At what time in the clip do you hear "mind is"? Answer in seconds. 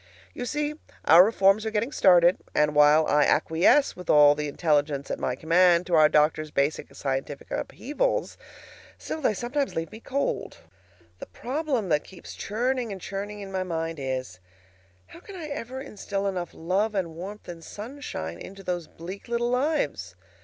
13.61-14.39